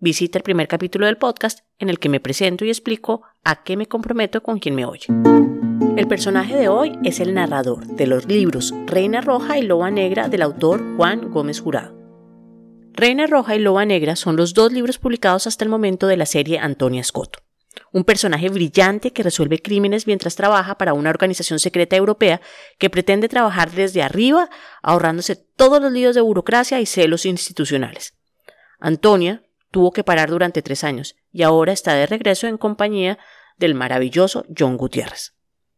visita 0.00 0.38
el 0.38 0.44
primer 0.44 0.68
capítulo 0.68 1.06
del 1.06 1.16
podcast 1.16 1.60
en 1.78 1.88
el 1.88 1.98
que 1.98 2.08
me 2.08 2.20
presento 2.20 2.64
y 2.64 2.68
explico 2.68 3.22
a 3.44 3.62
qué 3.62 3.76
me 3.76 3.86
comprometo 3.86 4.42
con 4.42 4.58
quien 4.58 4.74
me 4.74 4.84
oye. 4.84 5.06
El 5.96 6.06
personaje 6.06 6.56
de 6.56 6.68
hoy 6.68 6.96
es 7.02 7.18
el 7.18 7.34
narrador 7.34 7.86
de 7.86 8.06
los 8.06 8.26
libros 8.26 8.72
Reina 8.86 9.20
Roja 9.20 9.58
y 9.58 9.62
Loba 9.62 9.90
Negra 9.90 10.28
del 10.28 10.42
autor 10.42 10.96
Juan 10.96 11.30
Gómez 11.30 11.60
Jurado. 11.60 11.96
Reina 12.92 13.26
Roja 13.26 13.56
y 13.56 13.58
Loba 13.58 13.84
Negra 13.84 14.16
son 14.16 14.36
los 14.36 14.54
dos 14.54 14.72
libros 14.72 14.98
publicados 14.98 15.46
hasta 15.46 15.64
el 15.64 15.70
momento 15.70 16.06
de 16.06 16.16
la 16.16 16.26
serie 16.26 16.58
Antonia 16.58 17.02
Scotto. 17.02 17.40
Un 17.92 18.04
personaje 18.04 18.48
brillante 18.48 19.12
que 19.12 19.22
resuelve 19.22 19.60
crímenes 19.60 20.06
mientras 20.06 20.36
trabaja 20.36 20.78
para 20.78 20.94
una 20.94 21.10
organización 21.10 21.58
secreta 21.58 21.96
europea 21.96 22.40
que 22.78 22.90
pretende 22.90 23.28
trabajar 23.28 23.70
desde 23.70 24.02
arriba, 24.02 24.50
ahorrándose 24.82 25.36
todos 25.36 25.80
los 25.80 25.92
líos 25.92 26.14
de 26.14 26.20
burocracia 26.20 26.80
y 26.80 26.86
celos 26.86 27.24
institucionales. 27.24 28.14
Antonia 28.78 29.42
tuvo 29.70 29.92
que 29.92 30.04
parar 30.04 30.30
durante 30.30 30.62
tres 30.62 30.84
años 30.84 31.16
y 31.32 31.42
ahora 31.42 31.72
está 31.72 31.94
de 31.94 32.06
regreso 32.06 32.46
en 32.46 32.58
compañía 32.58 33.18
del 33.56 33.74
maravilloso 33.74 34.44
John 34.56 34.76
Gutiérrez. 34.76 35.34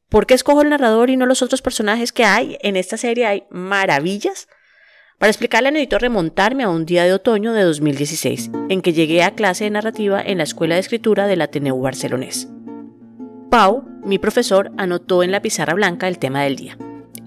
¿Por 0.09 0.27
qué 0.27 0.35
escojo 0.35 0.63
el 0.63 0.71
narrador 0.71 1.09
y 1.09 1.17
no 1.17 1.27
los 1.27 1.41
otros 1.41 1.63
personajes 1.63 2.13
que 2.13 2.25
hay? 2.25 2.59
En 2.63 2.77
esta 2.77 2.97
serie 2.97 3.27
hay 3.27 3.45
maravillas. 3.51 4.49
Para 5.19 5.31
explicarle 5.31 5.71
necesito 5.71 5.99
remontarme 5.99 6.65
a 6.65 6.69
un 6.69 6.85
día 6.85 7.05
de 7.05 7.13
otoño 7.13 7.53
de 7.53 7.63
2016, 7.63 8.51
en 8.69 8.83
que 8.83 8.93
llegué 8.93 9.23
a 9.23 9.35
clase 9.35 9.65
de 9.65 9.71
narrativa 9.71 10.21
en 10.21 10.39
la 10.39 10.45
Escuela 10.45 10.75
de 10.75 10.81
Escritura 10.81 11.27
del 11.27 11.43
Ateneo 11.43 11.79
Barcelonés. 11.79 12.49
Pau, 13.51 13.85
mi 14.05 14.19
profesor, 14.19 14.73
anotó 14.79 15.23
en 15.23 15.31
la 15.31 15.43
pizarra 15.43 15.75
blanca 15.75 16.09
el 16.09 16.19
tema 16.19 16.43
del 16.43 16.57
día, 16.57 16.79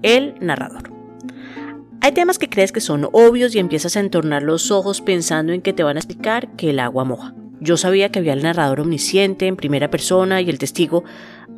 el 0.02 0.34
narrador. 0.40 0.93
Hay 2.04 2.12
temas 2.12 2.38
que 2.38 2.50
crees 2.50 2.70
que 2.70 2.82
son 2.82 3.08
obvios 3.12 3.54
y 3.54 3.58
empiezas 3.58 3.96
a 3.96 4.00
entornar 4.00 4.42
los 4.42 4.70
ojos 4.70 5.00
pensando 5.00 5.54
en 5.54 5.62
que 5.62 5.72
te 5.72 5.82
van 5.82 5.96
a 5.96 6.00
explicar 6.00 6.54
que 6.54 6.68
el 6.68 6.78
agua 6.78 7.04
moja. 7.04 7.34
Yo 7.60 7.78
sabía 7.78 8.10
que 8.10 8.18
había 8.18 8.34
el 8.34 8.42
narrador 8.42 8.80
omnisciente 8.80 9.46
en 9.46 9.56
primera 9.56 9.88
persona 9.88 10.42
y 10.42 10.50
el 10.50 10.58
testigo, 10.58 11.02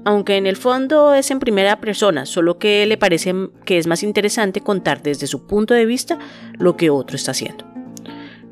aunque 0.05 0.37
en 0.37 0.47
el 0.47 0.55
fondo 0.55 1.15
es 1.15 1.33
en 1.33 1.41
primera 1.41 1.81
persona, 1.81 2.27
solo 2.27 2.61
que 2.61 2.87
le 2.87 2.97
parece 2.97 3.35
que 3.65 3.77
es 3.77 3.89
más 3.89 4.05
interesante 4.05 4.61
contar 4.61 5.03
desde 5.03 5.27
su 5.27 5.49
punto 5.49 5.75
de 5.75 5.85
vista 5.85 6.17
lo 6.61 6.77
que 6.77 6.91
otro 6.91 7.17
está 7.17 7.33
haciendo. 7.33 7.65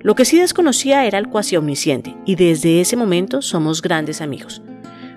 Lo 0.00 0.16
que 0.16 0.24
sí 0.24 0.40
desconocía 0.40 1.06
era 1.06 1.18
el 1.18 1.28
cuasi 1.28 1.54
omnisciente, 1.56 2.16
y 2.26 2.34
desde 2.34 2.80
ese 2.80 2.96
momento 2.96 3.40
somos 3.40 3.82
grandes 3.82 4.20
amigos. 4.20 4.62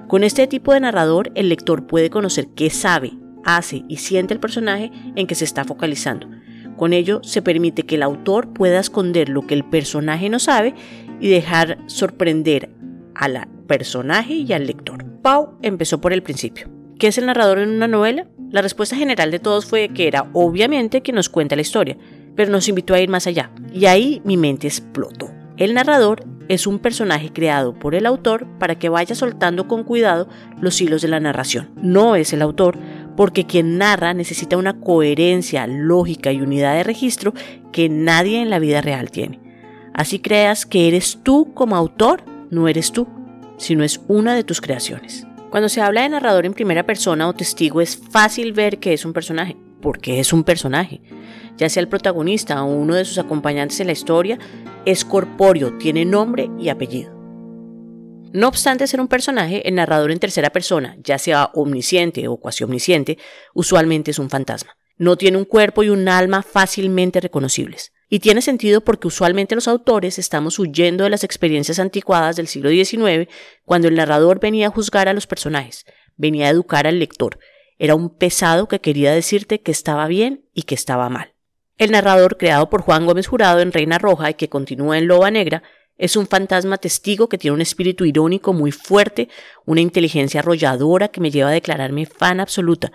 Con 0.07 0.23
este 0.23 0.45
tipo 0.45 0.73
de 0.73 0.81
narrador, 0.81 1.31
el 1.33 1.49
lector 1.49 1.87
puede 1.87 2.11
conocer 2.11 2.49
qué 2.55 2.69
sabe, 2.69 3.13
hace 3.43 3.83
y 3.87 3.97
siente 3.97 4.35
el 4.35 4.39
personaje 4.39 4.91
en 5.15 5.25
que 5.25 5.33
se 5.33 5.45
está 5.45 5.63
focalizando, 5.63 6.27
con 6.77 6.93
ello 6.93 7.19
se 7.23 7.41
permite 7.41 7.83
que 7.83 7.95
el 7.95 8.03
autor 8.03 8.53
pueda 8.53 8.79
esconder 8.79 9.27
lo 9.27 9.45
que 9.45 9.55
el 9.55 9.65
personaje 9.65 10.29
no 10.29 10.39
sabe 10.39 10.73
y 11.19 11.27
dejar 11.27 11.79
sorprender 11.87 12.69
al 13.15 13.47
personaje 13.67 14.33
y 14.35 14.53
al 14.53 14.67
lector. 14.67 15.03
Pau 15.21 15.57
empezó 15.61 15.99
por 15.99 16.13
el 16.13 16.23
principio. 16.23 16.69
¿Qué 16.99 17.07
es 17.07 17.17
el 17.17 17.25
narrador 17.25 17.59
en 17.59 17.69
una 17.69 17.87
novela? 17.87 18.27
La 18.49 18.61
respuesta 18.61 18.95
general 18.95 19.29
de 19.29 19.39
todos 19.39 19.65
fue 19.65 19.89
que 19.89 20.07
era 20.07 20.29
obviamente 20.33 21.01
quien 21.01 21.15
nos 21.15 21.29
cuenta 21.29 21.55
la 21.55 21.61
historia, 21.61 21.97
pero 22.35 22.51
nos 22.51 22.69
invitó 22.69 22.93
a 22.93 22.99
ir 22.99 23.09
más 23.09 23.27
allá. 23.27 23.51
Y 23.73 23.85
ahí 23.85 24.21
mi 24.23 24.37
mente 24.37 24.67
explotó. 24.67 25.31
El 25.57 25.73
narrador 25.73 26.23
es 26.47 26.67
un 26.67 26.79
personaje 26.79 27.31
creado 27.33 27.73
por 27.73 27.95
el 27.95 28.05
autor 28.05 28.47
para 28.59 28.79
que 28.79 28.89
vaya 28.89 29.15
soltando 29.15 29.67
con 29.67 29.83
cuidado 29.83 30.29
los 30.61 30.79
hilos 30.79 31.01
de 31.01 31.07
la 31.07 31.19
narración. 31.19 31.69
No 31.81 32.15
es 32.15 32.31
el 32.31 32.41
autor 32.41 32.77
porque 33.17 33.45
quien 33.45 33.77
narra 33.77 34.13
necesita 34.13 34.55
una 34.55 34.79
coherencia, 34.79 35.67
lógica 35.67 36.31
y 36.31 36.39
unidad 36.39 36.75
de 36.75 36.83
registro 36.83 37.33
que 37.73 37.89
nadie 37.89 38.41
en 38.41 38.49
la 38.49 38.59
vida 38.59 38.79
real 38.79 39.11
tiene. 39.11 39.41
Así 39.93 40.19
creas 40.19 40.65
que 40.67 40.87
eres 40.87 41.19
tú 41.23 41.51
como 41.53 41.75
autor, 41.75 42.23
no 42.51 42.67
eres 42.67 42.91
tú, 42.93 43.07
sino 43.57 43.83
es 43.83 43.99
una 44.07 44.35
de 44.35 44.43
tus 44.43 44.61
creaciones. 44.61 45.25
Cuando 45.49 45.67
se 45.67 45.81
habla 45.81 46.03
de 46.03 46.09
narrador 46.09 46.45
en 46.45 46.53
primera 46.53 46.83
persona 46.83 47.27
o 47.27 47.33
testigo 47.33 47.81
es 47.81 47.97
fácil 47.97 48.53
ver 48.53 48.77
que 48.77 48.93
es 48.93 49.03
un 49.03 49.13
personaje, 49.13 49.57
porque 49.81 50.19
es 50.19 50.31
un 50.31 50.43
personaje. 50.43 51.01
Ya 51.57 51.69
sea 51.69 51.81
el 51.81 51.89
protagonista 51.89 52.63
o 52.63 52.67
uno 52.67 52.93
de 52.93 53.05
sus 53.05 53.17
acompañantes 53.17 53.79
en 53.79 53.87
la 53.87 53.93
historia, 53.93 54.37
es 54.85 55.03
corpóreo, 55.03 55.73
tiene 55.79 56.05
nombre 56.05 56.51
y 56.59 56.69
apellido. 56.69 57.16
No 58.33 58.49
obstante 58.49 58.87
ser 58.87 58.99
un 58.99 59.07
personaje, 59.07 59.67
el 59.67 59.75
narrador 59.75 60.11
en 60.11 60.19
tercera 60.19 60.49
persona, 60.49 60.97
ya 61.01 61.17
sea 61.17 61.49
omnisciente 61.53 62.27
o 62.27 62.37
cuasi 62.37 62.63
omnisciente, 62.63 63.17
usualmente 63.53 64.11
es 64.11 64.19
un 64.19 64.29
fantasma. 64.29 64.75
No 64.97 65.15
tiene 65.15 65.37
un 65.37 65.45
cuerpo 65.45 65.83
y 65.83 65.89
un 65.89 66.09
alma 66.09 66.43
fácilmente 66.43 67.21
reconocibles. 67.21 67.93
Y 68.09 68.19
tiene 68.19 68.41
sentido 68.41 68.81
porque 68.81 69.07
usualmente 69.07 69.55
los 69.55 69.67
autores 69.67 70.19
estamos 70.19 70.59
huyendo 70.59 71.03
de 71.03 71.09
las 71.09 71.23
experiencias 71.23 71.79
anticuadas 71.79 72.35
del 72.35 72.47
siglo 72.47 72.69
XIX, 72.69 73.29
cuando 73.63 73.87
el 73.87 73.95
narrador 73.95 74.39
venía 74.39 74.67
a 74.67 74.71
juzgar 74.71 75.07
a 75.07 75.13
los 75.13 75.27
personajes, 75.27 75.85
venía 76.15 76.47
a 76.47 76.51
educar 76.51 76.87
al 76.87 76.99
lector. 76.99 77.39
Era 77.79 77.95
un 77.95 78.09
pesado 78.09 78.67
que 78.67 78.81
quería 78.81 79.13
decirte 79.13 79.61
que 79.61 79.71
estaba 79.71 80.07
bien 80.07 80.45
y 80.53 80.63
que 80.63 80.75
estaba 80.75 81.09
mal. 81.09 81.33
El 81.77 81.91
narrador, 81.91 82.37
creado 82.37 82.69
por 82.69 82.81
Juan 82.81 83.05
Gómez 83.05 83.27
Jurado 83.27 83.59
en 83.59 83.71
Reina 83.71 83.99
Roja 83.99 84.31
y 84.31 84.33
que 84.33 84.49
continúa 84.49 84.97
en 84.97 85.07
Loba 85.07 85.29
Negra, 85.29 85.61
es 85.97 86.15
un 86.15 86.27
fantasma 86.27 86.77
testigo 86.77 87.29
que 87.29 87.37
tiene 87.37 87.55
un 87.55 87.61
espíritu 87.61 88.05
irónico 88.05 88.53
muy 88.53 88.71
fuerte, 88.71 89.29
una 89.65 89.81
inteligencia 89.81 90.41
arrolladora 90.41 91.07
que 91.07 91.21
me 91.21 91.31
lleva 91.31 91.49
a 91.49 91.53
declararme 91.53 92.05
fan 92.05 92.39
absoluta. 92.39 92.91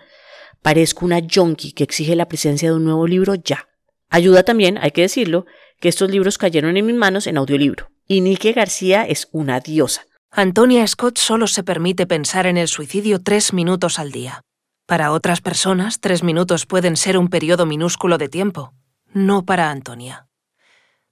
Parezco 0.62 1.04
una 1.04 1.20
junkie 1.20 1.72
que 1.72 1.84
exige 1.84 2.14
la 2.14 2.28
presencia 2.28 2.70
de 2.70 2.76
un 2.76 2.84
nuevo 2.84 3.06
libro 3.06 3.34
ya. 3.34 3.68
Ayuda 4.08 4.44
también, 4.44 4.78
hay 4.78 4.92
que 4.92 5.02
decirlo, 5.02 5.46
que 5.80 5.88
estos 5.88 6.10
libros 6.10 6.38
cayeron 6.38 6.76
en 6.76 6.86
mis 6.86 6.94
manos 6.94 7.26
en 7.26 7.38
audiolibro. 7.38 7.90
Y 8.06 8.20
Nike 8.20 8.52
García 8.52 9.04
es 9.04 9.28
una 9.32 9.58
diosa. 9.60 10.06
Antonia 10.30 10.86
Scott 10.86 11.18
solo 11.18 11.46
se 11.46 11.62
permite 11.62 12.06
pensar 12.06 12.46
en 12.46 12.56
el 12.56 12.68
suicidio 12.68 13.20
tres 13.20 13.52
minutos 13.52 13.98
al 13.98 14.12
día. 14.12 14.42
Para 14.86 15.12
otras 15.12 15.40
personas, 15.40 16.00
tres 16.00 16.22
minutos 16.22 16.66
pueden 16.66 16.96
ser 16.96 17.18
un 17.18 17.28
periodo 17.28 17.66
minúsculo 17.66 18.18
de 18.18 18.28
tiempo. 18.28 18.74
No 19.12 19.44
para 19.44 19.70
Antonia. 19.70 20.28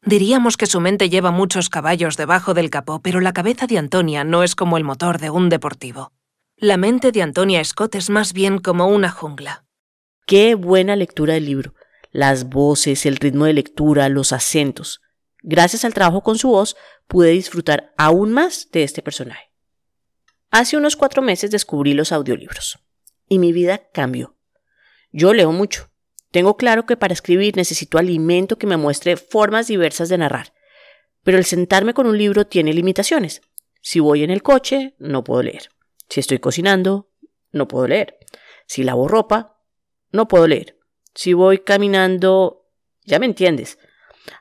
Diríamos 0.02 0.56
que 0.56 0.66
su 0.66 0.80
mente 0.80 1.10
lleva 1.10 1.30
muchos 1.30 1.68
caballos 1.68 2.16
debajo 2.16 2.54
del 2.54 2.70
capó, 2.70 3.00
pero 3.00 3.20
la 3.20 3.32
cabeza 3.32 3.66
de 3.66 3.76
Antonia 3.76 4.24
no 4.24 4.42
es 4.42 4.54
como 4.54 4.78
el 4.78 4.84
motor 4.84 5.18
de 5.18 5.30
un 5.30 5.48
deportivo. 5.50 6.12
La 6.56 6.76
mente 6.76 7.12
de 7.12 7.22
Antonia 7.22 7.62
Scott 7.64 7.94
es 7.94 8.08
más 8.08 8.32
bien 8.32 8.58
como 8.58 8.86
una 8.86 9.10
jungla. 9.10 9.64
Qué 10.26 10.54
buena 10.54 10.96
lectura 10.96 11.34
del 11.34 11.44
libro. 11.44 11.74
Las 12.12 12.48
voces, 12.48 13.04
el 13.04 13.16
ritmo 13.16 13.44
de 13.44 13.52
lectura, 13.52 14.08
los 14.08 14.32
acentos. 14.32 15.00
Gracias 15.42 15.84
al 15.84 15.94
trabajo 15.94 16.22
con 16.22 16.38
su 16.38 16.48
voz, 16.48 16.76
pude 17.06 17.30
disfrutar 17.30 17.92
aún 17.96 18.32
más 18.32 18.68
de 18.72 18.84
este 18.84 19.02
personaje. 19.02 19.50
Hace 20.50 20.76
unos 20.76 20.96
cuatro 20.96 21.22
meses 21.22 21.50
descubrí 21.50 21.94
los 21.94 22.10
audiolibros 22.10 22.78
y 23.28 23.38
mi 23.38 23.52
vida 23.52 23.88
cambió. 23.92 24.36
Yo 25.12 25.32
leo 25.32 25.52
mucho, 25.52 25.89
tengo 26.30 26.56
claro 26.56 26.86
que 26.86 26.96
para 26.96 27.12
escribir 27.12 27.56
necesito 27.56 27.98
alimento 27.98 28.56
que 28.56 28.66
me 28.66 28.76
muestre 28.76 29.16
formas 29.16 29.66
diversas 29.66 30.08
de 30.08 30.18
narrar, 30.18 30.52
pero 31.22 31.38
el 31.38 31.44
sentarme 31.44 31.94
con 31.94 32.06
un 32.06 32.16
libro 32.16 32.46
tiene 32.46 32.72
limitaciones. 32.72 33.42
Si 33.82 33.98
voy 33.98 34.22
en 34.22 34.30
el 34.30 34.42
coche, 34.42 34.94
no 34.98 35.24
puedo 35.24 35.42
leer. 35.42 35.70
Si 36.08 36.20
estoy 36.20 36.38
cocinando, 36.38 37.10
no 37.50 37.66
puedo 37.66 37.88
leer. 37.88 38.18
Si 38.66 38.84
lavo 38.84 39.08
ropa, 39.08 39.60
no 40.12 40.28
puedo 40.28 40.46
leer. 40.46 40.78
Si 41.14 41.32
voy 41.32 41.58
caminando, 41.58 42.68
ya 43.04 43.18
me 43.18 43.26
entiendes. 43.26 43.78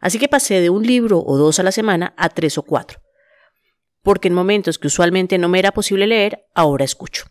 Así 0.01 0.19
que 0.19 0.27
pasé 0.27 0.61
de 0.61 0.69
un 0.69 0.85
libro 0.85 1.23
o 1.25 1.37
dos 1.37 1.59
a 1.59 1.63
la 1.63 1.71
semana 1.71 2.13
a 2.17 2.29
tres 2.29 2.57
o 2.57 2.63
cuatro. 2.63 2.99
Porque 4.03 4.27
en 4.27 4.33
momentos 4.33 4.77
que 4.77 4.87
usualmente 4.87 5.37
no 5.37 5.49
me 5.49 5.59
era 5.59 5.71
posible 5.71 6.05
leer, 6.05 6.45
ahora 6.53 6.85
escucho. 6.85 7.25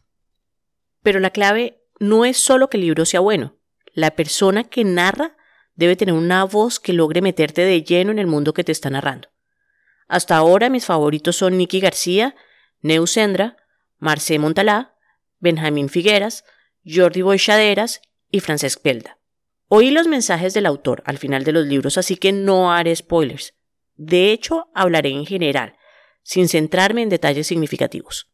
Pero 1.03 1.21
la 1.21 1.31
clave 1.31 1.85
no 2.01 2.25
es 2.25 2.39
solo 2.39 2.69
que 2.69 2.77
el 2.77 2.83
libro 2.83 3.05
sea 3.05 3.21
bueno, 3.21 3.58
la 3.99 4.13
persona 4.13 4.63
que 4.63 4.85
narra 4.85 5.37
debe 5.75 5.97
tener 5.97 6.15
una 6.15 6.45
voz 6.45 6.79
que 6.79 6.93
logre 6.93 7.21
meterte 7.21 7.63
de 7.63 7.83
lleno 7.83 8.13
en 8.13 8.21
el 8.21 8.29
mundo 8.29 8.55
que 8.55 8.63
te 8.63 8.71
está 8.71 8.91
narrando. 8.91 9.29
Hasta 10.07 10.37
ahora 10.37 10.69
mis 10.69 10.87
favoritos 10.87 11.35
son 11.35 11.59
Nicky 11.59 11.81
García, 11.81 12.37
Neusendra, 12.81 13.57
Marcé 13.99 14.39
Montalá, 14.39 14.95
Benjamín 15.41 15.89
Figueras, 15.89 16.45
Jordi 16.87 17.23
Boixaderas 17.23 18.01
y 18.31 18.39
Francesc 18.39 18.81
Pelda. 18.83 19.19
Oí 19.67 19.91
los 19.91 20.07
mensajes 20.07 20.55
del 20.55 20.67
autor 20.67 21.03
al 21.05 21.19
final 21.19 21.43
de 21.43 21.51
los 21.51 21.67
libros, 21.67 21.99
así 21.99 22.17
que 22.17 22.31
no 22.31 22.73
haré 22.73 22.95
spoilers. 22.95 23.55
De 23.97 24.31
hecho, 24.31 24.71
hablaré 24.77 25.11
en 25.11 25.27
general, 25.27 25.75
sin 26.23 26.49
centrarme 26.49 27.03
en 27.03 27.09
detalles 27.09 27.49
significativos. 27.49 28.31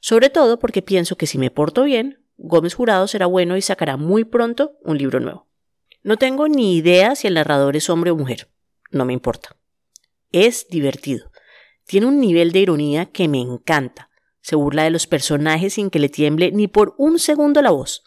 Sobre 0.00 0.28
todo 0.28 0.58
porque 0.58 0.82
pienso 0.82 1.16
que 1.16 1.28
si 1.28 1.38
me 1.38 1.52
porto 1.52 1.84
bien, 1.84 2.23
Gómez 2.36 2.74
Jurado 2.74 3.06
será 3.06 3.26
bueno 3.26 3.56
y 3.56 3.62
sacará 3.62 3.96
muy 3.96 4.24
pronto 4.24 4.78
un 4.82 4.98
libro 4.98 5.20
nuevo. 5.20 5.46
No 6.02 6.16
tengo 6.16 6.48
ni 6.48 6.76
idea 6.76 7.14
si 7.16 7.26
el 7.26 7.34
narrador 7.34 7.76
es 7.76 7.88
hombre 7.88 8.10
o 8.10 8.16
mujer. 8.16 8.48
No 8.90 9.04
me 9.04 9.12
importa. 9.12 9.56
Es 10.32 10.68
divertido. 10.68 11.30
Tiene 11.86 12.06
un 12.06 12.20
nivel 12.20 12.52
de 12.52 12.60
ironía 12.60 13.06
que 13.06 13.28
me 13.28 13.40
encanta. 13.40 14.10
Se 14.40 14.56
burla 14.56 14.84
de 14.84 14.90
los 14.90 15.06
personajes 15.06 15.74
sin 15.74 15.90
que 15.90 15.98
le 15.98 16.08
tiemble 16.08 16.52
ni 16.52 16.68
por 16.68 16.94
un 16.98 17.18
segundo 17.18 17.62
la 17.62 17.70
voz. 17.70 18.02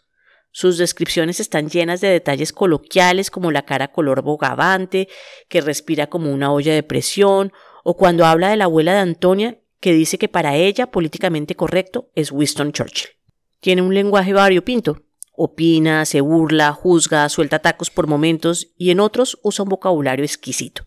Sus 0.50 0.78
descripciones 0.78 1.40
están 1.40 1.68
llenas 1.68 2.00
de 2.00 2.08
detalles 2.08 2.52
coloquiales 2.52 3.30
como 3.30 3.50
la 3.50 3.64
cara 3.64 3.92
color 3.92 4.22
bogavante, 4.22 5.08
que 5.48 5.60
respira 5.60 6.08
como 6.08 6.32
una 6.32 6.52
olla 6.52 6.74
de 6.74 6.82
presión, 6.82 7.52
o 7.84 7.96
cuando 7.96 8.24
habla 8.24 8.50
de 8.50 8.56
la 8.56 8.64
abuela 8.64 8.92
de 8.94 9.00
Antonia, 9.00 9.58
que 9.80 9.92
dice 9.92 10.18
que 10.18 10.28
para 10.28 10.56
ella 10.56 10.90
políticamente 10.90 11.54
correcto 11.54 12.10
es 12.14 12.32
Winston 12.32 12.72
Churchill. 12.72 13.17
Tiene 13.60 13.82
un 13.82 13.94
lenguaje 13.94 14.32
variopinto. 14.32 15.02
Opina, 15.32 16.04
se 16.04 16.20
burla, 16.20 16.72
juzga, 16.72 17.28
suelta 17.28 17.60
tacos 17.60 17.90
por 17.90 18.06
momentos 18.06 18.68
y 18.76 18.90
en 18.90 19.00
otros 19.00 19.38
usa 19.42 19.62
un 19.62 19.68
vocabulario 19.68 20.24
exquisito. 20.24 20.86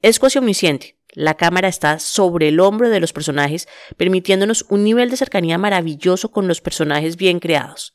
Es 0.00 0.18
cuasi 0.18 0.38
omnisciente. 0.38 0.98
La 1.12 1.34
cámara 1.34 1.68
está 1.68 2.00
sobre 2.00 2.48
el 2.48 2.58
hombro 2.58 2.90
de 2.90 2.98
los 2.98 3.12
personajes, 3.12 3.68
permitiéndonos 3.96 4.66
un 4.68 4.82
nivel 4.82 5.10
de 5.10 5.16
cercanía 5.16 5.58
maravilloso 5.58 6.32
con 6.32 6.48
los 6.48 6.60
personajes 6.60 7.16
bien 7.16 7.38
creados 7.38 7.94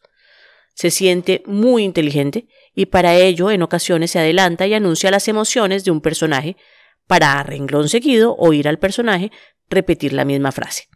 se 0.80 0.92
siente 0.92 1.44
muy 1.46 1.84
inteligente 1.84 2.48
y 2.74 2.86
para 2.86 3.14
ello 3.14 3.52
en 3.52 3.64
ocasiones 3.64 4.12
se 4.12 4.20
adelanta 4.20 4.66
y 4.66 4.74
anuncia 4.74 5.12
las 5.12 5.28
emociones 5.28 5.84
de 5.84 5.92
un 5.92 6.00
personaje 6.00 6.56
para 7.06 7.38
a 7.38 7.44
renglón 7.44 7.90
seguido 7.90 8.34
oír 8.38 8.66
al 8.66 8.80
personaje 8.80 9.30
repetir 9.70 10.14
la 10.14 10.24
misma 10.24 10.54
frase. 10.54 10.88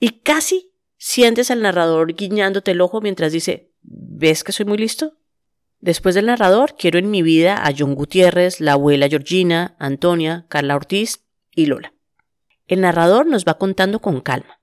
Y 0.00 0.20
casi 0.20 0.67
sientes 0.98 1.50
al 1.50 1.62
narrador 1.62 2.14
guiñándote 2.14 2.72
el 2.72 2.82
ojo 2.82 3.00
mientras 3.00 3.32
dice, 3.32 3.72
¿ves 3.82 4.44
que 4.44 4.52
soy 4.52 4.66
muy 4.66 4.76
listo? 4.76 5.14
Después 5.80 6.14
del 6.14 6.26
narrador, 6.26 6.74
quiero 6.76 6.98
en 6.98 7.10
mi 7.10 7.22
vida 7.22 7.64
a 7.64 7.72
John 7.76 7.94
Gutiérrez, 7.94 8.60
la 8.60 8.72
abuela 8.72 9.08
Georgina, 9.08 9.76
Antonia, 9.78 10.44
Carla 10.48 10.74
Ortiz 10.76 11.20
y 11.52 11.66
Lola. 11.66 11.94
El 12.66 12.82
narrador 12.82 13.26
nos 13.26 13.44
va 13.44 13.56
contando 13.58 14.00
con 14.00 14.20
calma. 14.20 14.60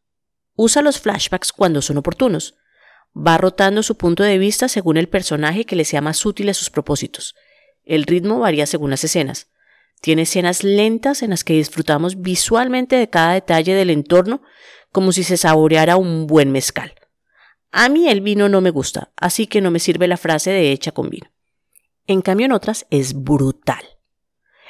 Usa 0.56 0.82
los 0.82 1.00
flashbacks 1.00 1.52
cuando 1.52 1.82
son 1.82 1.98
oportunos, 1.98 2.56
Va 3.16 3.38
rotando 3.38 3.82
su 3.82 3.96
punto 3.96 4.24
de 4.24 4.38
vista 4.38 4.68
según 4.68 4.98
el 4.98 5.08
personaje 5.08 5.66
que 5.66 5.78
le 5.78 5.86
sea 5.86 6.02
más 6.02 6.26
útil 6.26 6.50
a 6.50 6.54
sus 6.54 6.70
propósitos. 6.70 7.36
El 7.86 8.04
ritmo 8.04 8.40
varía 8.40 8.66
según 8.66 8.90
las 8.90 9.06
escenas. 9.06 9.48
Tiene 10.02 10.24
escenas 10.24 10.66
lentas 10.66 11.24
en 11.24 11.30
las 11.30 11.46
que 11.46 11.54
disfrutamos 11.54 12.22
visualmente 12.22 12.98
de 12.98 13.10
cada 13.10 13.34
detalle 13.34 13.74
del 13.74 13.90
entorno 13.90 14.42
como 14.96 15.12
si 15.12 15.26
se 15.26 15.36
saboreara 15.36 15.98
un 15.98 16.26
buen 16.26 16.54
mezcal. 16.54 16.94
A 17.70 17.90
mí 17.90 18.08
el 18.08 18.22
vino 18.22 18.48
no 18.48 18.62
me 18.62 18.70
gusta, 18.70 19.12
así 19.18 19.46
que 19.46 19.60
no 19.60 19.70
me 19.70 19.80
sirve 19.80 20.08
la 20.08 20.16
frase 20.16 20.52
de 20.52 20.72
hecha 20.72 20.94
con 20.94 21.10
vino. 21.10 21.30
En 22.08 22.22
cambio 22.22 22.46
en 22.46 22.54
otras 22.54 22.86
es 22.92 23.14
brutal. 23.14 23.84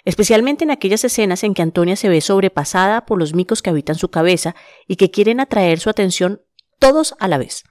Especialmente 0.04 0.64
en 0.64 0.72
aquellas 0.72 1.04
escenas 1.04 1.44
en 1.44 1.54
que 1.54 1.62
Antonia 1.62 1.96
se 1.96 2.10
ve 2.10 2.22
sobrepasada 2.22 3.06
por 3.06 3.20
los 3.20 3.36
micos 3.36 3.62
que 3.62 3.70
habitan 3.70 3.98
su 3.98 4.10
cabeza 4.10 4.56
y 4.88 4.96
que 4.96 5.12
quieren 5.12 5.40
atraer 5.40 5.80
su 5.80 5.92
atención 5.92 6.42
todos 6.80 7.14
a 7.20 7.28
la 7.28 7.38
vez. 7.38 7.64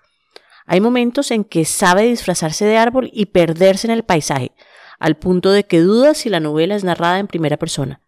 Hay 0.65 0.81
momentos 0.81 1.33
en 1.33 1.43
que 1.43 1.65
sabe 1.65 2.05
disfrazarse 2.05 2.67
de 2.67 2.77
árbol 2.77 3.11
y 3.12 3.27
perderse 3.27 3.89
en 3.89 3.93
el 3.93 4.05
paisaje, 4.05 4.53
al 5.01 5.17
punto 5.17 5.51
de 5.51 5.65
que 5.65 5.81
duda 5.81 6.15
si 6.15 6.29
la 6.29 6.39
novela 6.39 6.77
es 6.77 6.85
narrada 6.85 7.19
en 7.19 7.27
primera 7.27 7.56
persona. 7.56 8.01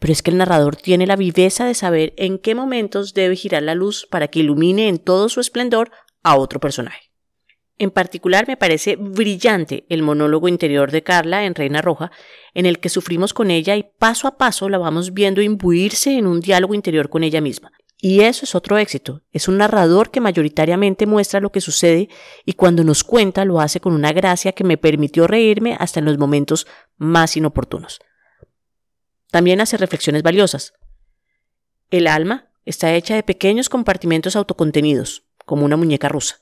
Pero 0.00 0.12
es 0.12 0.22
que 0.22 0.32
el 0.32 0.38
narrador 0.38 0.74
tiene 0.74 1.06
la 1.06 1.14
viveza 1.14 1.64
de 1.64 1.74
saber 1.74 2.14
en 2.16 2.38
qué 2.38 2.56
momentos 2.56 3.14
debe 3.14 3.36
girar 3.36 3.62
la 3.62 3.76
luz 3.76 4.08
para 4.10 4.26
que 4.26 4.40
ilumine 4.40 4.88
en 4.88 4.98
todo 4.98 5.28
su 5.28 5.38
esplendor 5.38 5.92
a 6.24 6.36
otro 6.36 6.58
personaje. 6.58 7.10
En 7.78 7.90
particular 7.90 8.46
me 8.46 8.58
parece 8.58 8.96
brillante 8.96 9.86
el 9.88 10.02
monólogo 10.02 10.48
interior 10.48 10.90
de 10.90 11.02
Carla 11.02 11.44
en 11.44 11.54
Reina 11.54 11.80
Roja, 11.80 12.10
en 12.52 12.66
el 12.66 12.78
que 12.78 12.90
sufrimos 12.90 13.32
con 13.32 13.50
ella 13.50 13.76
y 13.76 13.84
paso 13.98 14.28
a 14.28 14.36
paso 14.36 14.68
la 14.68 14.76
vamos 14.76 15.14
viendo 15.14 15.40
imbuirse 15.40 16.18
en 16.18 16.26
un 16.26 16.40
diálogo 16.40 16.74
interior 16.74 17.08
con 17.08 17.22
ella 17.22 17.40
misma. 17.40 17.72
Y 18.02 18.20
eso 18.20 18.44
es 18.44 18.54
otro 18.54 18.78
éxito. 18.78 19.22
Es 19.30 19.48
un 19.48 19.58
narrador 19.58 20.10
que 20.10 20.20
mayoritariamente 20.20 21.06
muestra 21.06 21.40
lo 21.40 21.52
que 21.52 21.60
sucede 21.60 22.08
y 22.46 22.54
cuando 22.54 22.84
nos 22.84 23.04
cuenta 23.04 23.44
lo 23.44 23.60
hace 23.60 23.80
con 23.80 23.92
una 23.94 24.12
gracia 24.12 24.52
que 24.52 24.64
me 24.64 24.78
permitió 24.78 25.26
reírme 25.26 25.76
hasta 25.78 26.00
en 26.00 26.06
los 26.06 26.18
momentos 26.18 26.66
más 26.96 27.36
inoportunos. 27.36 28.00
También 29.30 29.60
hace 29.60 29.76
reflexiones 29.76 30.22
valiosas. 30.22 30.74
El 31.90 32.06
alma 32.06 32.50
está 32.64 32.94
hecha 32.94 33.14
de 33.14 33.22
pequeños 33.22 33.68
compartimentos 33.68 34.36
autocontenidos, 34.36 35.24
como 35.44 35.64
una 35.64 35.76
muñeca 35.76 36.08
rusa. 36.08 36.38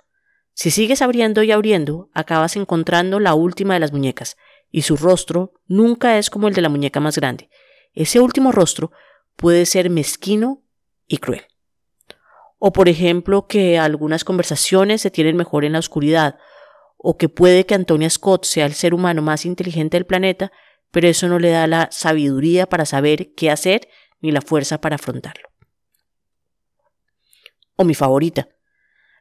Si 0.55 0.71
sigues 0.71 1.03
abriendo 1.03 1.43
y 1.43 1.53
abriendo, 1.53 2.11
acabas 2.15 2.57
encontrando 2.57 3.21
la 3.21 3.35
última 3.35 3.75
de 3.75 3.81
las 3.81 3.93
muñecas, 3.93 4.37
y 4.71 4.83
su 4.83 4.97
rostro 4.97 5.53
nunca 5.67 6.19
es 6.19 6.31
como 6.31 6.49
el 6.49 6.55
de 6.55 6.63
la 6.63 6.69
muñeca 6.69 7.01
más 7.01 7.17
grande. 7.17 7.49
Ese 7.93 8.21
último 8.21 8.53
rostro 8.53 8.91
puede 9.37 9.67
ser 9.67 9.89
mezquino 9.89 10.65
y 11.07 11.19
cruel. 11.19 11.47
O 12.59 12.73
por 12.73 12.89
ejemplo 12.89 13.47
que 13.47 13.79
algunas 13.79 14.25
conversaciones 14.25 15.01
se 15.01 15.11
tienen 15.11 15.37
mejor 15.37 15.65
en 15.65 15.73
la 15.73 15.79
oscuridad, 15.79 16.39
o 16.97 17.17
que 17.17 17.29
puede 17.29 17.65
que 17.65 17.75
Antonia 17.75 18.11
Scott 18.11 18.45
sea 18.45 18.67
el 18.67 18.75
ser 18.75 18.93
humano 18.95 19.23
más 19.23 19.47
inteligente 19.47 19.97
del 19.97 20.07
planeta, 20.07 20.51
pero 20.91 21.09
eso 21.09 21.29
no 21.29 21.39
le 21.39 21.51
da 21.51 21.67
la 21.67 21.89
sabiduría 21.91 22.67
para 22.67 22.87
saber 22.87 23.35
qué 23.35 23.51
hacer 23.51 23.89
ni 24.21 24.33
la 24.33 24.41
fuerza 24.41 24.81
para 24.81 24.97
afrontarlo. 24.97 25.49
O 27.77 27.85
mi 27.85 27.95
favorita. 27.95 28.49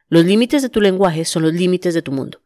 Los 0.08 0.24
límites 0.24 0.62
de 0.62 0.68
tu 0.68 0.80
lenguaje 0.80 1.24
son 1.24 1.42
los 1.42 1.52
límites 1.52 1.94
de 1.94 2.02
tu 2.02 2.12
mundo. 2.12 2.42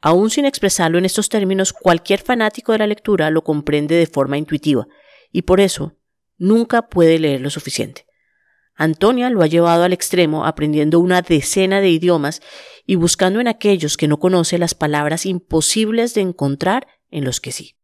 Aún 0.00 0.28
sin 0.28 0.44
expresarlo 0.44 0.98
en 0.98 1.06
estos 1.06 1.28
términos, 1.28 1.72
cualquier 1.72 2.20
fanático 2.20 2.72
de 2.72 2.78
la 2.78 2.86
lectura 2.86 3.30
lo 3.30 3.42
comprende 3.42 3.94
de 3.94 4.06
forma 4.06 4.36
intuitiva, 4.36 4.86
y 5.32 5.42
por 5.42 5.60
eso 5.60 5.96
nunca 6.36 6.88
puede 6.88 7.18
leer 7.18 7.40
lo 7.40 7.48
suficiente. 7.48 8.06
Antonia 8.74 9.30
lo 9.30 9.42
ha 9.42 9.46
llevado 9.46 9.84
al 9.84 9.92
extremo 9.92 10.44
aprendiendo 10.44 10.98
una 10.98 11.22
decena 11.22 11.80
de 11.80 11.90
idiomas 11.90 12.42
y 12.84 12.96
buscando 12.96 13.40
en 13.40 13.48
aquellos 13.48 13.96
que 13.96 14.08
no 14.08 14.18
conoce 14.18 14.58
las 14.58 14.74
palabras 14.74 15.26
imposibles 15.26 16.14
de 16.14 16.22
encontrar 16.22 16.88
en 17.10 17.24
los 17.24 17.40
que 17.40 17.52
sí. 17.52 17.76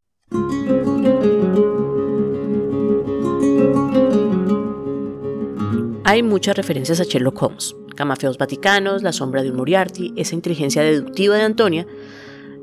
Hay 6.10 6.24
muchas 6.24 6.56
referencias 6.56 6.98
a 6.98 7.04
Sherlock 7.04 7.40
Holmes, 7.40 7.76
Camafeos 7.94 8.36
Vaticanos, 8.36 9.04
La 9.04 9.12
sombra 9.12 9.44
de 9.44 9.52
un 9.52 9.56
Moriarty, 9.58 10.12
esa 10.16 10.34
inteligencia 10.34 10.82
deductiva 10.82 11.36
de 11.36 11.42
Antonia, 11.42 11.86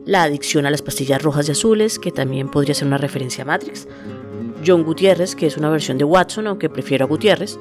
la 0.05 0.23
adicción 0.23 0.65
a 0.65 0.69
las 0.69 0.81
pastillas 0.81 1.21
rojas 1.21 1.47
y 1.47 1.53
azules, 1.53 1.97
que 1.97 2.11
también 2.11 2.51
podría 2.51 2.75
ser 2.75 2.89
una 2.89 2.97
referencia 2.97 3.45
a 3.45 3.47
Matrix, 3.47 3.87
John 4.65 4.83
Gutiérrez, 4.83 5.33
que 5.33 5.47
es 5.47 5.55
una 5.55 5.69
versión 5.69 5.97
de 5.97 6.03
Watson, 6.03 6.45
aunque 6.45 6.69
prefiero 6.69 7.05
a 7.05 7.07
Gutiérrez, 7.07 7.57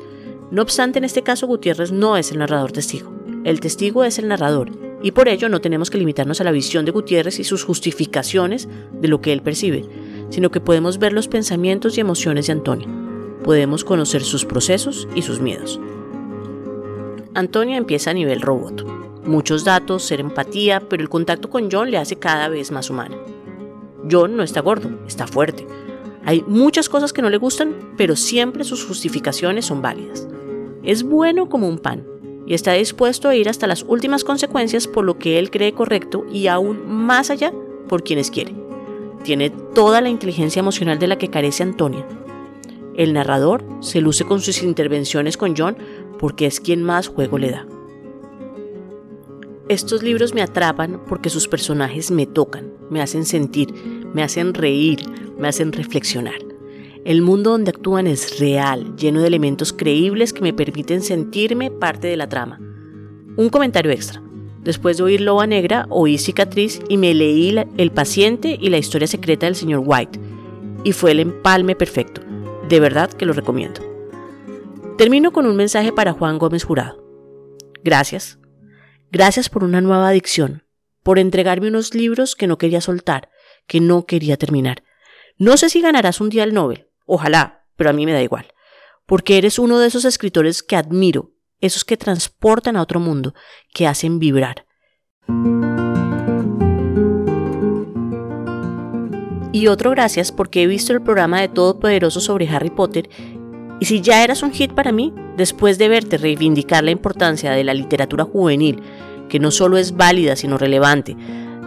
no 0.51 0.61
obstante, 0.61 0.99
en 0.99 1.05
este 1.05 1.23
caso 1.23 1.47
Gutiérrez 1.47 1.93
no 1.93 2.17
es 2.17 2.33
el 2.33 2.39
narrador 2.39 2.73
testigo. 2.73 3.15
El 3.45 3.61
testigo 3.61 4.03
es 4.03 4.19
el 4.19 4.27
narrador, 4.27 4.73
y 5.05 5.13
por 5.13 5.29
ello 5.29 5.49
no 5.49 5.61
tenemos 5.61 5.91
que 5.91 5.99
limitarnos 5.99 6.41
a 6.41 6.45
la 6.45 6.51
visión 6.51 6.85
de 6.85 6.91
Gutiérrez 6.91 7.39
y 7.39 7.45
sus 7.45 7.63
justificaciones 7.63 8.69
de 9.01 9.07
lo 9.07 9.21
que 9.21 9.33
él 9.33 9.41
percibe, 9.41 9.85
sino 10.31 10.51
que 10.51 10.61
podemos 10.61 10.99
ver 10.99 11.13
los 11.13 11.29
pensamientos 11.29 11.97
y 11.97 12.01
emociones 12.01 12.49
de 12.49 12.55
Antonia. 12.55 13.06
Podemos 13.47 13.85
conocer 13.85 14.25
sus 14.25 14.45
procesos 14.45 15.07
y 15.15 15.23
sus 15.23 15.41
miedos. 15.41 15.79
Antonia 17.33 17.77
empieza 17.77 18.11
a 18.11 18.15
nivel 18.15 18.41
robot. 18.41 18.85
Muchos 19.25 19.63
datos, 19.63 20.03
ser 20.03 20.19
empatía, 20.19 20.81
pero 20.81 21.01
el 21.01 21.09
contacto 21.09 21.49
con 21.49 21.71
John 21.71 21.93
le 21.93 21.99
hace 21.99 22.17
cada 22.17 22.49
vez 22.49 22.73
más 22.73 22.91
humana. 22.91 23.17
John 24.11 24.37
no 24.37 24.43
está 24.43 24.63
gordo, 24.63 24.91
está 25.07 25.29
fuerte. 25.29 25.65
Hay 26.25 26.43
muchas 26.49 26.89
cosas 26.89 27.13
que 27.13 27.23
no 27.23 27.31
le 27.31 27.37
gustan, 27.37 27.95
pero 27.97 28.17
siempre 28.17 28.65
sus 28.65 28.85
justificaciones 28.85 29.67
son 29.67 29.81
válidas. 29.81 30.27
Es 30.83 31.05
bueno 31.05 31.49
como 31.49 31.69
un 31.69 31.79
pan 31.79 32.05
y 32.49 32.55
está 32.55 32.73
dispuesto 32.73 33.29
a 33.29 33.37
ir 33.37 33.49
hasta 33.49 33.69
las 33.69 33.85
últimas 33.85 34.25
consecuencias 34.25 34.89
por 34.89 35.05
lo 35.05 35.19
que 35.19 35.39
él 35.39 35.53
cree 35.53 35.73
correcto 35.73 36.27
y 36.33 36.49
aún 36.49 36.85
más 36.89 37.31
allá 37.31 37.53
por 37.89 38.03
quienes 38.03 38.33
quiere. 38.33 38.57
Tiene 39.23 39.51
toda 39.51 40.01
la 40.01 40.09
inteligencia 40.09 40.59
emocional 40.59 40.99
de 40.99 41.07
la 41.07 41.17
que 41.17 41.31
carece 41.31 41.63
Antonia. 41.63 42.05
El 42.97 43.13
narrador 43.13 43.65
se 43.81 44.01
luce 44.01 44.25
con 44.25 44.41
sus 44.41 44.63
intervenciones 44.63 45.37
con 45.37 45.55
John 45.57 45.77
porque 46.19 46.47
es 46.47 46.61
quien 46.61 46.83
más 46.83 47.09
juego 47.09 47.37
le 47.39 47.51
da. 47.51 47.67
Estos 49.69 50.03
libros 50.03 50.33
me 50.33 50.43
atrapan 50.43 51.03
porque 51.09 51.29
sus 51.29 51.49
personajes 51.49 52.11
me 52.11 52.25
tocan, 52.25 52.73
me 52.89 53.03
hacen 53.03 53.27
sentir, 53.27 53.73
me 54.15 54.23
hacen 54.23 54.55
reír, 54.55 55.01
me 55.39 55.49
hacen 55.49 55.73
reflexionar. 55.73 56.37
El 57.05 57.21
mundo 57.21 57.51
donde 57.51 57.71
actúan 57.71 58.07
es 58.07 58.41
real, 58.41 58.97
lleno 58.97 59.21
de 59.21 59.27
elementos 59.27 59.73
creíbles 59.73 60.33
que 60.33 60.41
me 60.41 60.53
permiten 60.53 61.03
sentirme 61.03 61.71
parte 61.71 62.09
de 62.09 62.17
la 62.17 62.29
trama. 62.29 62.59
Un 63.37 63.49
comentario 63.49 63.93
extra. 63.93 64.23
Después 64.65 64.97
de 64.97 65.05
oír 65.05 65.21
Loba 65.21 65.47
Negra, 65.47 65.87
oí 65.91 66.19
Cicatriz 66.19 66.81
y 66.89 66.97
me 66.97 67.15
leí 67.15 67.55
El 67.77 67.93
paciente 67.93 68.59
y 68.61 68.71
la 68.71 68.79
historia 68.79 69.07
secreta 69.07 69.47
del 69.47 69.55
señor 69.55 69.83
White. 69.85 70.19
Y 70.83 70.93
fue 70.93 71.13
el 71.13 71.21
empalme 71.21 71.77
perfecto. 71.77 72.26
De 72.69 72.81
verdad 72.81 73.13
que 73.13 73.27
lo 73.27 73.33
recomiendo. 73.33 73.81
Termino 74.99 75.33
con 75.33 75.47
un 75.47 75.55
mensaje 75.55 75.93
para 75.93 76.13
Juan 76.13 76.39
Gómez 76.39 76.65
Jurado. 76.65 77.05
Gracias. 77.85 78.39
Gracias 79.13 79.49
por 79.49 79.63
una 79.63 79.81
nueva 79.81 80.09
adicción, 80.09 80.65
por 81.05 81.21
entregarme 81.21 81.69
unos 81.69 81.95
libros 81.95 82.35
que 82.35 82.49
no 82.49 82.59
quería 82.59 82.81
soltar, 82.81 83.31
que 83.69 83.81
no 83.81 84.05
quería 84.05 84.37
terminar. 84.37 84.83
No 85.39 85.57
sé 85.57 85.71
si 85.71 85.81
ganarás 85.81 86.21
un 86.21 86.29
día 86.29 86.43
el 86.43 86.55
Nobel, 86.55 86.89
ojalá, 87.07 87.67
pero 87.77 87.91
a 87.91 87.93
mí 87.93 88.05
me 88.05 88.13
da 88.13 88.23
igual, 88.23 88.49
porque 89.07 89.39
eres 89.39 89.61
uno 89.61 89.79
de 89.79 89.87
esos 89.87 90.05
escritores 90.05 90.65
que 90.65 90.75
admiro, 90.75 91.35
esos 91.61 91.85
que 91.85 91.97
transportan 91.97 92.77
a 92.77 92.83
otro 92.83 92.99
mundo, 92.99 93.33
que 93.73 93.87
hacen 93.87 94.19
vibrar. 94.19 94.66
Y 99.57 99.69
otro 99.69 99.93
gracias 99.93 100.33
porque 100.33 100.63
he 100.63 100.67
visto 100.67 100.93
el 100.93 101.01
programa 101.01 101.41
de 101.41 101.49
Todopoderoso 101.49 102.21
sobre 102.21 102.47
Harry 102.47 102.69
Potter 102.69 103.09
y 103.81 103.87
si 103.87 104.03
ya 104.03 104.23
eras 104.23 104.43
un 104.43 104.53
hit 104.53 104.75
para 104.75 104.93
mí, 104.93 105.15
después 105.39 105.79
de 105.79 105.89
verte 105.89 106.19
reivindicar 106.19 106.85
la 106.85 106.91
importancia 106.91 107.53
de 107.53 107.65
la 107.65 107.73
literatura 107.73 108.25
juvenil, 108.25 108.83
que 109.31 109.41
no 109.41 109.51
solo 109.51 109.79
es 109.79 109.97
válida 109.97 110.37
sino 110.37 110.59
relevante, 110.59 111.17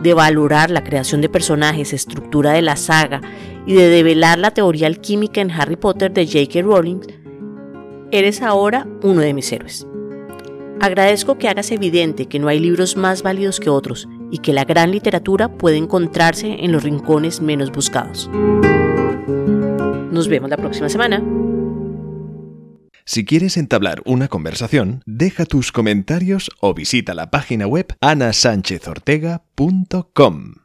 de 0.03 0.13
valorar 0.13 0.69
la 0.69 0.83
creación 0.83 1.19
de 1.21 1.29
personajes, 1.29 1.91
estructura 1.91 2.51
de 2.51 2.61
la 2.61 2.75
saga 2.75 3.21
y 3.65 3.73
de 3.73 3.89
develar 3.89 4.37
la 4.37 4.51
teoría 4.51 4.85
alquímica 4.85 5.41
en 5.41 5.49
Harry 5.49 5.75
Potter 5.75 6.13
de 6.13 6.27
J.K. 6.27 6.61
Rowling, 6.61 6.99
eres 8.11 8.43
ahora 8.43 8.85
uno 9.01 9.21
de 9.21 9.33
mis 9.33 9.51
héroes. 9.51 9.87
Agradezco 10.79 11.39
que 11.39 11.47
hagas 11.47 11.71
evidente 11.71 12.27
que 12.27 12.37
no 12.37 12.49
hay 12.49 12.59
libros 12.59 12.97
más 12.97 13.23
válidos 13.23 13.59
que 13.59 13.71
otros 13.71 14.07
y 14.31 14.39
que 14.39 14.53
la 14.53 14.65
gran 14.65 14.91
literatura 14.91 15.49
puede 15.49 15.77
encontrarse 15.77 16.63
en 16.63 16.71
los 16.71 16.83
rincones 16.83 17.41
menos 17.41 17.71
buscados. 17.71 18.29
Nos 20.11 20.27
vemos 20.27 20.49
la 20.49 20.57
próxima 20.57 20.89
semana. 20.89 21.23
Si 23.05 23.23
quieres 23.25 23.55
entablar 23.57 24.01
una 24.05 24.27
conversación, 24.27 25.01
deja 25.07 25.45
tus 25.45 25.71
comentarios 25.71 26.51
o 26.59 26.75
visita 26.75 27.15
la 27.15 27.31
página 27.31 27.65
web 27.65 27.87
anasanchezortega.com. 28.01 30.58